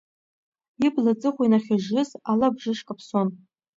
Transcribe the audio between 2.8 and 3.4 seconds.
каԥсон…